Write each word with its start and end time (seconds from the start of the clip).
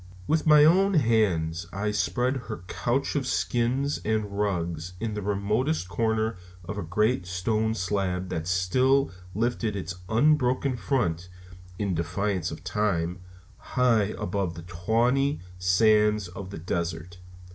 With 0.25 0.47
my 0.47 0.65
own 0.65 0.95
hands 0.95 1.67
I 1.71 1.91
spread 1.91 2.35
her 2.47 2.63
couch 2.67 3.15
of 3.15 3.27
skins 3.27 3.99
and 4.03 4.31
rugs 4.35 4.93
in 4.99 5.13
the 5.13 5.21
remotest 5.21 5.89
corner 5.89 6.37
of 6.65 6.79
a 6.79 6.81
great 6.81 7.27
stone 7.27 7.75
slab 7.75 8.29
that 8.29 8.47
still 8.47 9.11
lifted 9.35 9.75
its 9.75 9.97
unbroken 10.09 10.75
front, 10.75 11.29
in 11.77 11.93
defiance 11.93 12.49
of 12.49 12.63
time, 12.63 13.19
high 13.77 14.15
above 14.17 14.55
the 14.55 14.63
tawny 14.63 15.39
sands 15.59 16.29
of 16.29 16.49
the 16.49 16.57
desert. 16.57 17.19